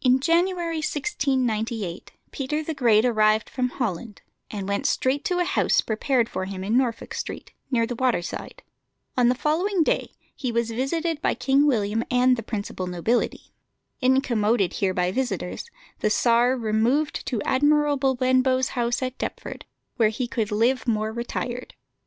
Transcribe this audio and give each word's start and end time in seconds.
In 0.00 0.18
January 0.20 0.78
1698 0.78 2.12
Peter 2.30 2.62
the 2.62 2.72
Great 2.72 3.04
arrived 3.04 3.50
from 3.50 3.68
Holland, 3.68 4.22
and 4.50 4.66
went 4.66 4.86
straight 4.86 5.26
to 5.26 5.40
a 5.40 5.44
house 5.44 5.82
prepared 5.82 6.26
for 6.30 6.46
him 6.46 6.64
in 6.64 6.74
Norfolk 6.78 7.12
Street, 7.12 7.52
near 7.70 7.86
the 7.86 7.94
water 7.94 8.22
side. 8.22 8.62
On 9.14 9.28
the 9.28 9.34
following 9.34 9.82
day 9.82 10.14
he 10.34 10.50
was 10.50 10.70
visited 10.70 11.20
by 11.20 11.34
King 11.34 11.66
William 11.66 12.02
and 12.10 12.38
the 12.38 12.42
principal 12.42 12.86
nobility. 12.86 13.52
Incommoded 14.00 14.72
here 14.72 14.94
by 14.94 15.12
visitors, 15.12 15.66
the 16.00 16.08
Czar 16.08 16.56
removed 16.56 17.26
to 17.26 17.42
Admiral 17.42 17.98
Benbow's 17.98 18.68
house 18.68 19.02
at 19.02 19.18
Deptford, 19.18 19.66
where 19.96 20.08
he 20.08 20.26
could 20.26 20.50
live 20.50 20.88
more 20.88 21.12
retired. 21.12 21.74